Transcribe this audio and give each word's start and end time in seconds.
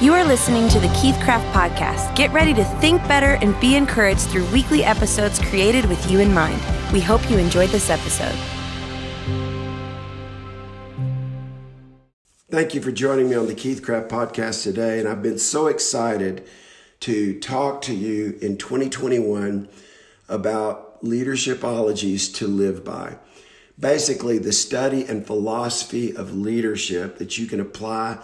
You 0.00 0.14
are 0.14 0.24
listening 0.24 0.66
to 0.70 0.80
the 0.80 0.88
Keith 0.98 1.20
Craft 1.20 1.46
Podcast. 1.54 2.16
Get 2.16 2.32
ready 2.32 2.54
to 2.54 2.64
think 2.80 3.06
better 3.06 3.34
and 3.42 3.60
be 3.60 3.76
encouraged 3.76 4.30
through 4.30 4.46
weekly 4.46 4.82
episodes 4.82 5.38
created 5.38 5.84
with 5.84 6.10
you 6.10 6.20
in 6.20 6.32
mind. 6.32 6.58
We 6.90 7.02
hope 7.02 7.30
you 7.30 7.36
enjoyed 7.36 7.68
this 7.68 7.90
episode. 7.90 8.34
Thank 12.50 12.74
you 12.74 12.80
for 12.80 12.90
joining 12.90 13.28
me 13.28 13.36
on 13.36 13.46
the 13.46 13.54
Keith 13.54 13.82
Craft 13.82 14.08
Podcast 14.08 14.62
today. 14.62 15.00
And 15.00 15.06
I've 15.06 15.22
been 15.22 15.38
so 15.38 15.66
excited 15.66 16.48
to 17.00 17.38
talk 17.38 17.82
to 17.82 17.94
you 17.94 18.38
in 18.40 18.56
2021 18.56 19.68
about 20.30 21.04
leadershipologies 21.04 22.34
to 22.36 22.46
live 22.46 22.82
by. 22.86 23.18
Basically, 23.78 24.38
the 24.38 24.52
study 24.52 25.04
and 25.04 25.26
philosophy 25.26 26.16
of 26.16 26.34
leadership 26.34 27.18
that 27.18 27.36
you 27.36 27.44
can 27.46 27.60
apply 27.60 28.16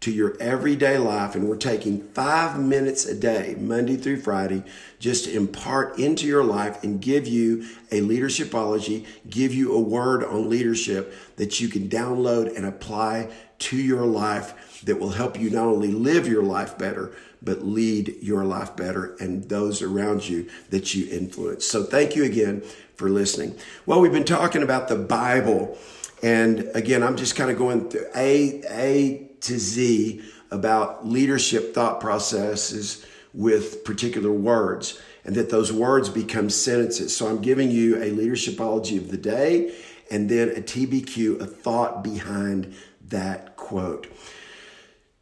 to 0.00 0.12
your 0.12 0.36
everyday 0.40 0.96
life. 0.96 1.34
And 1.34 1.48
we're 1.48 1.56
taking 1.56 2.02
five 2.08 2.58
minutes 2.58 3.04
a 3.06 3.14
day, 3.14 3.56
Monday 3.58 3.96
through 3.96 4.20
Friday, 4.20 4.62
just 5.00 5.24
to 5.24 5.32
impart 5.34 5.98
into 5.98 6.26
your 6.26 6.44
life 6.44 6.84
and 6.84 7.00
give 7.00 7.26
you 7.26 7.66
a 7.90 8.00
leadershipology, 8.00 9.06
give 9.28 9.52
you 9.52 9.74
a 9.74 9.80
word 9.80 10.22
on 10.24 10.48
leadership 10.48 11.14
that 11.36 11.60
you 11.60 11.68
can 11.68 11.88
download 11.88 12.54
and 12.56 12.64
apply 12.64 13.28
to 13.58 13.76
your 13.76 14.06
life 14.06 14.82
that 14.84 15.00
will 15.00 15.10
help 15.10 15.38
you 15.38 15.50
not 15.50 15.66
only 15.66 15.90
live 15.90 16.28
your 16.28 16.44
life 16.44 16.78
better, 16.78 17.12
but 17.42 17.64
lead 17.64 18.16
your 18.20 18.44
life 18.44 18.76
better 18.76 19.16
and 19.20 19.48
those 19.48 19.82
around 19.82 20.28
you 20.28 20.48
that 20.70 20.94
you 20.94 21.08
influence. 21.10 21.66
So 21.66 21.82
thank 21.82 22.14
you 22.14 22.24
again 22.24 22.62
for 22.94 23.08
listening. 23.08 23.56
Well, 23.86 24.00
we've 24.00 24.12
been 24.12 24.24
talking 24.24 24.62
about 24.62 24.88
the 24.88 24.96
Bible. 24.96 25.76
And 26.22 26.68
again, 26.74 27.02
I'm 27.02 27.16
just 27.16 27.36
kind 27.36 27.50
of 27.50 27.58
going 27.58 27.90
through 27.90 28.06
A, 28.14 28.62
A 28.70 29.27
to 29.42 29.58
Z 29.58 30.22
about 30.50 31.06
leadership 31.06 31.74
thought 31.74 32.00
processes 32.00 33.04
with 33.34 33.84
particular 33.84 34.32
words 34.32 35.00
and 35.24 35.34
that 35.36 35.50
those 35.50 35.72
words 35.72 36.08
become 36.08 36.48
sentences. 36.48 37.14
So 37.14 37.26
I'm 37.26 37.42
giving 37.42 37.70
you 37.70 37.96
a 37.96 38.10
leadershipology 38.10 38.96
of 38.96 39.10
the 39.10 39.18
day 39.18 39.74
and 40.10 40.28
then 40.28 40.48
a 40.50 40.60
TBQ, 40.60 41.40
a 41.40 41.46
thought 41.46 42.02
behind 42.02 42.74
that 43.08 43.56
quote. 43.56 44.06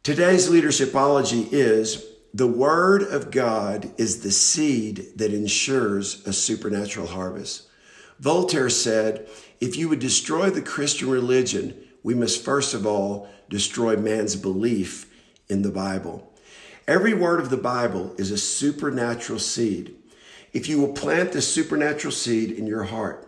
Today's 0.03 0.49
leadershipology 0.49 1.51
is 1.51 2.05
the 2.33 2.47
word 2.47 3.01
of 3.01 3.31
God 3.31 3.91
is 3.97 4.21
the 4.21 4.31
seed 4.31 5.07
that 5.17 5.33
ensures 5.33 6.25
a 6.25 6.31
supernatural 6.31 7.07
harvest. 7.07 7.67
Voltaire 8.19 8.69
said, 8.69 9.27
if 9.59 9.75
you 9.75 9.89
would 9.89 9.99
destroy 9.99 10.49
the 10.49 10.61
Christian 10.61 11.09
religion, 11.09 11.75
we 12.07 12.15
must 12.15 12.45
first 12.45 12.73
of 12.73 12.85
all 12.85 13.27
destroy 13.49 13.97
man's 13.97 14.37
belief 14.37 15.13
in 15.49 15.61
the 15.61 15.69
Bible. 15.69 16.31
Every 16.87 17.13
word 17.13 17.41
of 17.41 17.49
the 17.49 17.57
Bible 17.57 18.15
is 18.17 18.31
a 18.31 18.37
supernatural 18.37 19.39
seed. 19.39 19.93
If 20.53 20.69
you 20.69 20.79
will 20.79 20.93
plant 20.93 21.33
the 21.33 21.41
supernatural 21.41 22.13
seed 22.13 22.51
in 22.51 22.65
your 22.65 22.85
heart, 22.85 23.27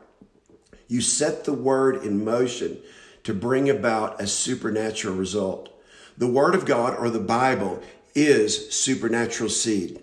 you 0.88 1.02
set 1.02 1.44
the 1.44 1.52
word 1.52 2.06
in 2.06 2.24
motion 2.24 2.78
to 3.26 3.34
bring 3.34 3.70
about 3.70 4.22
a 4.22 4.28
supernatural 4.28 5.14
result. 5.14 5.78
The 6.18 6.32
word 6.32 6.56
of 6.56 6.66
God 6.66 6.98
or 6.98 7.10
the 7.10 7.20
Bible 7.20 7.84
is 8.16 8.74
supernatural 8.74 9.50
seed. 9.50 10.02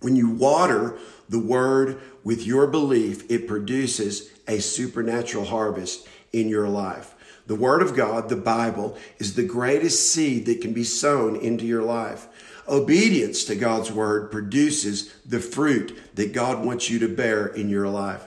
When 0.00 0.16
you 0.16 0.30
water 0.30 0.98
the 1.28 1.38
word 1.38 2.00
with 2.24 2.46
your 2.46 2.66
belief, 2.68 3.30
it 3.30 3.46
produces 3.46 4.30
a 4.48 4.60
supernatural 4.60 5.44
harvest 5.44 6.08
in 6.32 6.48
your 6.48 6.70
life. 6.70 7.11
The 7.46 7.54
Word 7.54 7.82
of 7.82 7.96
God, 7.96 8.28
the 8.28 8.36
Bible, 8.36 8.96
is 9.18 9.34
the 9.34 9.42
greatest 9.42 10.12
seed 10.12 10.46
that 10.46 10.60
can 10.60 10.72
be 10.72 10.84
sown 10.84 11.36
into 11.36 11.64
your 11.64 11.82
life. 11.82 12.28
Obedience 12.68 13.44
to 13.44 13.56
God's 13.56 13.90
Word 13.90 14.30
produces 14.30 15.12
the 15.26 15.40
fruit 15.40 15.98
that 16.14 16.32
God 16.32 16.64
wants 16.64 16.88
you 16.88 16.98
to 17.00 17.08
bear 17.08 17.46
in 17.46 17.68
your 17.68 17.88
life. 17.88 18.24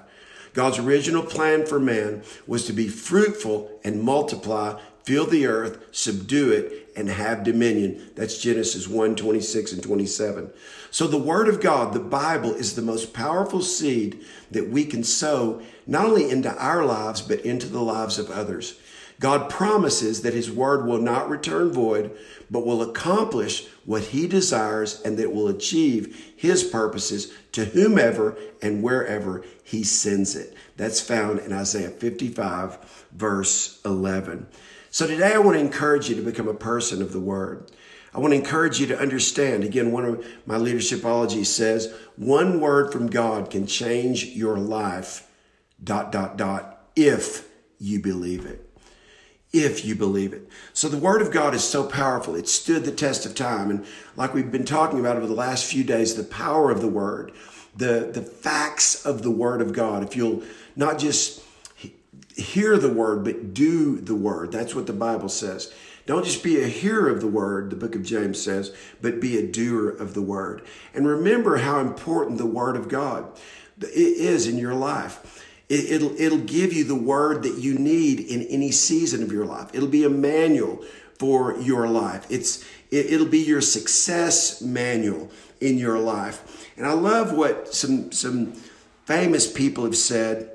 God's 0.53 0.79
original 0.79 1.23
plan 1.23 1.65
for 1.65 1.79
man 1.79 2.23
was 2.47 2.65
to 2.65 2.73
be 2.73 2.87
fruitful 2.87 3.79
and 3.83 4.01
multiply, 4.01 4.79
fill 5.03 5.25
the 5.25 5.47
earth, 5.47 5.85
subdue 5.91 6.51
it, 6.51 6.89
and 6.95 7.09
have 7.09 7.43
dominion. 7.43 8.09
That's 8.15 8.41
Genesis 8.41 8.87
1 8.87 9.15
26 9.15 9.73
and 9.73 9.83
27. 9.83 10.49
So 10.91 11.07
the 11.07 11.17
Word 11.17 11.49
of 11.49 11.61
God, 11.61 11.93
the 11.93 11.99
Bible, 11.99 12.53
is 12.53 12.75
the 12.75 12.81
most 12.81 13.13
powerful 13.13 13.61
seed 13.61 14.23
that 14.51 14.69
we 14.69 14.85
can 14.85 15.03
sow 15.03 15.61
not 15.85 16.05
only 16.05 16.29
into 16.29 16.55
our 16.57 16.85
lives, 16.85 17.21
but 17.21 17.41
into 17.41 17.67
the 17.67 17.81
lives 17.81 18.17
of 18.17 18.31
others. 18.31 18.79
God 19.19 19.49
promises 19.49 20.21
that 20.21 20.33
his 20.33 20.51
word 20.51 20.85
will 20.85 20.99
not 20.99 21.29
return 21.29 21.71
void, 21.71 22.15
but 22.51 22.65
will 22.65 22.81
accomplish 22.81 23.67
what 23.85 24.03
he 24.03 24.27
desires 24.27 25.01
and 25.01 25.17
that 25.17 25.33
will 25.33 25.47
achieve 25.47 26.33
his 26.35 26.63
purposes 26.63 27.31
to 27.53 27.65
whomever 27.65 28.37
and 28.61 28.83
wherever 28.83 29.43
he 29.63 29.83
sends 29.83 30.35
it. 30.35 30.53
That's 30.75 30.99
found 30.99 31.39
in 31.39 31.53
Isaiah 31.53 31.89
55, 31.89 33.07
verse 33.13 33.79
11. 33.85 34.47
So 34.91 35.07
today 35.07 35.33
I 35.33 35.39
want 35.39 35.55
to 35.55 35.61
encourage 35.61 36.09
you 36.09 36.15
to 36.15 36.21
become 36.21 36.47
a 36.47 36.53
person 36.53 37.01
of 37.01 37.13
the 37.13 37.19
word. 37.19 37.71
I 38.13 38.19
want 38.19 38.31
to 38.31 38.37
encourage 38.37 38.79
you 38.79 38.87
to 38.87 38.99
understand. 38.99 39.63
Again, 39.63 39.91
one 39.91 40.05
of 40.05 40.25
my 40.45 40.55
leadershipologies 40.55 41.47
says, 41.47 41.93
one 42.15 42.61
word 42.61 42.91
from 42.91 43.07
God 43.07 43.49
can 43.49 43.67
change 43.67 44.25
your 44.25 44.57
life, 44.57 45.29
dot, 45.83 46.11
dot, 46.13 46.37
dot, 46.37 46.89
if 46.95 47.47
you 47.77 48.01
believe 48.01 48.45
it 48.45 48.64
if 49.63 49.85
you 49.85 49.95
believe 49.95 50.33
it. 50.33 50.47
So 50.73 50.89
the 50.89 50.97
word 50.97 51.21
of 51.21 51.31
God 51.31 51.53
is 51.53 51.63
so 51.63 51.87
powerful. 51.87 52.35
It 52.35 52.47
stood 52.47 52.83
the 52.83 52.91
test 52.91 53.25
of 53.25 53.35
time. 53.35 53.69
And 53.69 53.85
like 54.15 54.33
we've 54.33 54.51
been 54.51 54.65
talking 54.65 54.99
about 54.99 55.17
over 55.17 55.27
the 55.27 55.33
last 55.33 55.65
few 55.65 55.83
days, 55.83 56.15
the 56.15 56.23
power 56.23 56.71
of 56.71 56.81
the 56.81 56.87
word, 56.87 57.31
the, 57.75 58.09
the 58.13 58.21
facts 58.21 59.05
of 59.05 59.21
the 59.21 59.31
word 59.31 59.61
of 59.61 59.73
God. 59.73 60.03
If 60.03 60.15
you'll 60.15 60.43
not 60.75 60.99
just 60.99 61.41
hear 62.35 62.77
the 62.77 62.91
word, 62.91 63.23
but 63.23 63.53
do 63.53 63.99
the 63.99 64.15
word. 64.15 64.51
That's 64.51 64.75
what 64.75 64.87
the 64.87 64.93
Bible 64.93 65.29
says. 65.29 65.73
Don't 66.05 66.25
just 66.25 66.43
be 66.43 66.61
a 66.61 66.67
hearer 66.67 67.09
of 67.09 67.21
the 67.21 67.27
word, 67.27 67.71
the 67.71 67.75
book 67.75 67.95
of 67.95 68.03
James 68.03 68.41
says, 68.41 68.75
but 69.01 69.19
be 69.19 69.37
a 69.37 69.47
doer 69.47 69.89
of 69.89 70.13
the 70.13 70.21
word. 70.21 70.61
And 70.93 71.07
remember 71.07 71.57
how 71.57 71.79
important 71.79 72.37
the 72.37 72.45
word 72.45 72.75
of 72.75 72.89
God 72.89 73.39
is 73.81 74.47
in 74.47 74.57
your 74.57 74.75
life. 74.75 75.43
It, 75.67 76.01
will 76.01 76.19
it'll 76.19 76.37
give 76.39 76.73
you 76.73 76.83
the 76.83 76.95
word 76.95 77.43
that 77.43 77.57
you 77.57 77.77
need 77.77 78.19
in 78.19 78.43
any 78.43 78.71
season 78.71 79.23
of 79.23 79.31
your 79.31 79.45
life. 79.45 79.71
It'll 79.73 79.87
be 79.87 80.03
a 80.03 80.09
manual 80.09 80.83
for 81.17 81.57
your 81.59 81.87
life. 81.87 82.25
It's 82.29 82.63
it, 82.91 83.07
it'll 83.07 83.27
be 83.27 83.39
your 83.39 83.61
success 83.61 84.61
manual 84.61 85.31
in 85.59 85.77
your 85.77 85.97
life. 85.97 86.69
And 86.77 86.85
I 86.85 86.93
love 86.93 87.33
what 87.35 87.73
some 87.73 88.11
some 88.11 88.53
famous 89.05 89.51
people 89.51 89.85
have 89.85 89.97
said, 89.97 90.51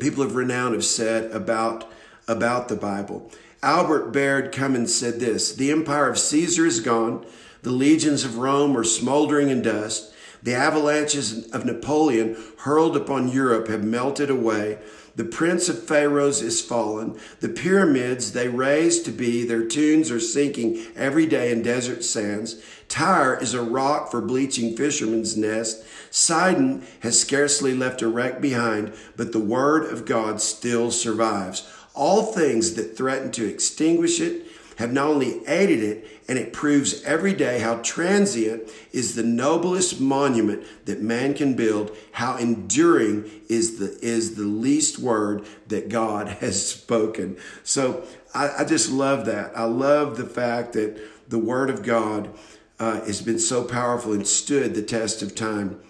people 0.00 0.22
of 0.22 0.34
renown 0.34 0.72
have 0.72 0.84
said 0.84 1.30
about 1.32 1.90
about 2.26 2.68
the 2.68 2.76
Bible. 2.76 3.30
Albert 3.62 4.12
Baird 4.12 4.50
Cummins 4.50 4.94
said 4.94 5.20
this: 5.20 5.54
"The 5.54 5.70
empire 5.70 6.08
of 6.08 6.18
Caesar 6.18 6.64
is 6.64 6.80
gone. 6.80 7.26
The 7.62 7.70
legions 7.70 8.24
of 8.24 8.38
Rome 8.38 8.76
are 8.76 8.84
smoldering 8.84 9.50
in 9.50 9.60
dust." 9.60 10.12
The 10.42 10.54
avalanches 10.54 11.48
of 11.50 11.64
Napoleon 11.64 12.36
hurled 12.58 12.96
upon 12.96 13.30
Europe 13.30 13.68
have 13.68 13.84
melted 13.84 14.28
away. 14.28 14.78
The 15.14 15.24
prince 15.24 15.68
of 15.68 15.86
pharaohs 15.86 16.40
is 16.40 16.62
fallen. 16.62 17.18
The 17.40 17.50
pyramids 17.50 18.32
they 18.32 18.48
raised 18.48 19.04
to 19.04 19.10
be, 19.10 19.44
their 19.44 19.66
tombs 19.66 20.10
are 20.10 20.18
sinking 20.18 20.86
every 20.96 21.26
day 21.26 21.52
in 21.52 21.62
desert 21.62 22.02
sands. 22.02 22.62
Tyre 22.88 23.38
is 23.40 23.52
a 23.52 23.62
rock 23.62 24.10
for 24.10 24.20
bleaching 24.20 24.74
fishermen's 24.74 25.36
nest. 25.36 25.84
Sidon 26.10 26.84
has 27.00 27.20
scarcely 27.20 27.74
left 27.74 28.02
a 28.02 28.08
wreck 28.08 28.40
behind, 28.40 28.94
but 29.16 29.32
the 29.32 29.38
word 29.38 29.84
of 29.84 30.06
God 30.06 30.40
still 30.40 30.90
survives. 30.90 31.70
All 31.94 32.32
things 32.32 32.74
that 32.74 32.96
threaten 32.96 33.30
to 33.32 33.46
extinguish 33.46 34.18
it 34.18 34.46
have 34.76 34.92
not 34.92 35.08
only 35.08 35.46
aided 35.46 35.82
it, 35.82 36.20
and 36.28 36.38
it 36.38 36.52
proves 36.52 37.02
every 37.04 37.34
day 37.34 37.58
how 37.58 37.76
transient 37.82 38.70
is 38.92 39.14
the 39.14 39.22
noblest 39.22 40.00
monument 40.00 40.64
that 40.86 41.02
man 41.02 41.34
can 41.34 41.54
build, 41.54 41.96
how 42.12 42.36
enduring 42.36 43.30
is 43.48 43.78
the, 43.78 43.98
is 44.02 44.34
the 44.36 44.44
least 44.44 44.98
word 44.98 45.44
that 45.68 45.88
God 45.88 46.28
has 46.40 46.66
spoken. 46.66 47.36
So 47.64 48.04
I, 48.34 48.50
I 48.58 48.64
just 48.64 48.90
love 48.90 49.26
that. 49.26 49.56
I 49.56 49.64
love 49.64 50.16
the 50.16 50.26
fact 50.26 50.72
that 50.74 51.00
the 51.28 51.38
word 51.38 51.70
of 51.70 51.82
God 51.82 52.30
uh, 52.78 53.00
has 53.04 53.22
been 53.22 53.38
so 53.38 53.64
powerful 53.64 54.12
and 54.12 54.26
stood 54.26 54.74
the 54.74 54.82
test 54.82 55.22
of 55.22 55.34
time. 55.34 55.80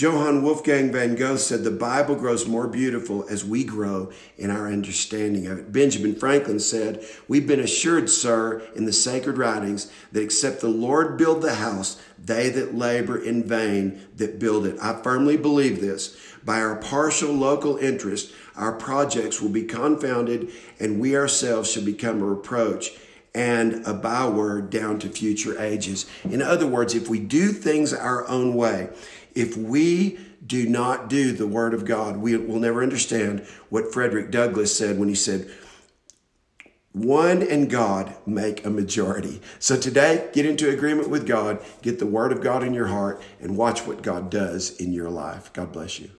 Johann 0.00 0.42
Wolfgang 0.42 0.90
van 0.90 1.14
Goethe 1.14 1.40
said, 1.40 1.62
The 1.62 1.70
Bible 1.70 2.14
grows 2.14 2.48
more 2.48 2.66
beautiful 2.66 3.26
as 3.28 3.44
we 3.44 3.64
grow 3.64 4.10
in 4.38 4.50
our 4.50 4.66
understanding 4.66 5.46
of 5.46 5.58
it. 5.58 5.72
Benjamin 5.72 6.14
Franklin 6.14 6.58
said, 6.58 7.04
We've 7.28 7.46
been 7.46 7.60
assured, 7.60 8.08
sir, 8.08 8.62
in 8.74 8.86
the 8.86 8.94
sacred 8.94 9.36
writings 9.36 9.92
that 10.12 10.22
except 10.22 10.62
the 10.62 10.70
Lord 10.70 11.18
build 11.18 11.42
the 11.42 11.56
house, 11.56 12.00
they 12.18 12.48
that 12.48 12.74
labor 12.74 13.18
in 13.18 13.44
vain 13.44 14.00
that 14.16 14.38
build 14.38 14.64
it. 14.64 14.78
I 14.80 15.02
firmly 15.02 15.36
believe 15.36 15.82
this. 15.82 16.16
By 16.42 16.62
our 16.62 16.76
partial 16.76 17.34
local 17.34 17.76
interest, 17.76 18.32
our 18.56 18.72
projects 18.72 19.42
will 19.42 19.50
be 19.50 19.64
confounded 19.64 20.50
and 20.78 20.98
we 20.98 21.14
ourselves 21.14 21.70
shall 21.70 21.84
become 21.84 22.22
a 22.22 22.26
reproach 22.26 22.92
and 23.34 23.86
a 23.86 23.94
byword 23.94 24.70
down 24.70 24.98
to 25.00 25.08
future 25.08 25.60
ages. 25.60 26.06
In 26.24 26.42
other 26.42 26.66
words, 26.66 26.94
if 26.94 27.08
we 27.08 27.18
do 27.20 27.48
things 27.48 27.92
our 27.92 28.26
own 28.28 28.54
way, 28.54 28.90
if 29.34 29.56
we 29.56 30.18
do 30.44 30.68
not 30.68 31.08
do 31.08 31.32
the 31.32 31.46
Word 31.46 31.74
of 31.74 31.84
God, 31.84 32.16
we 32.16 32.36
will 32.36 32.58
never 32.58 32.82
understand 32.82 33.46
what 33.68 33.92
Frederick 33.92 34.30
Douglass 34.30 34.76
said 34.76 34.98
when 34.98 35.08
he 35.08 35.14
said, 35.14 35.50
one 36.92 37.40
and 37.40 37.70
God 37.70 38.14
make 38.26 38.66
a 38.66 38.70
majority. 38.70 39.40
So 39.60 39.78
today, 39.78 40.28
get 40.32 40.44
into 40.44 40.68
agreement 40.68 41.08
with 41.08 41.24
God, 41.24 41.60
get 41.82 42.00
the 42.00 42.06
Word 42.06 42.32
of 42.32 42.40
God 42.40 42.64
in 42.64 42.74
your 42.74 42.88
heart, 42.88 43.22
and 43.40 43.56
watch 43.56 43.86
what 43.86 44.02
God 44.02 44.28
does 44.28 44.76
in 44.80 44.92
your 44.92 45.08
life. 45.08 45.52
God 45.52 45.70
bless 45.70 46.00
you. 46.00 46.10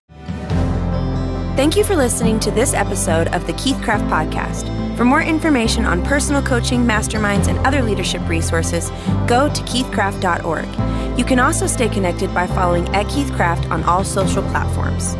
Thank 1.55 1.75
you 1.75 1.83
for 1.83 1.97
listening 1.97 2.39
to 2.41 2.51
this 2.51 2.73
episode 2.73 3.27
of 3.29 3.45
the 3.45 3.51
Keith 3.53 3.79
Craft 3.81 4.05
Podcast. 4.05 4.95
For 4.95 5.03
more 5.03 5.21
information 5.21 5.83
on 5.83 6.01
personal 6.01 6.41
coaching, 6.41 6.85
masterminds, 6.85 7.49
and 7.49 7.59
other 7.67 7.81
leadership 7.81 8.25
resources, 8.29 8.89
go 9.27 9.49
to 9.53 9.61
keithcraft.org. 9.63 11.19
You 11.19 11.25
can 11.25 11.39
also 11.39 11.67
stay 11.67 11.89
connected 11.89 12.33
by 12.33 12.47
following 12.47 12.87
at 12.95 13.09
Keith 13.09 13.33
Craft 13.33 13.69
on 13.69 13.83
all 13.83 14.05
social 14.05 14.43
platforms. 14.43 15.15